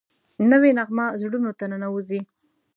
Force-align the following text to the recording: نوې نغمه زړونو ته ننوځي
نوې 0.51 0.71
نغمه 0.77 1.05
زړونو 1.21 1.51
ته 1.59 1.65
ننوځي 1.71 2.19